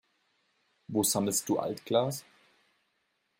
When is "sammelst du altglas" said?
1.03-2.25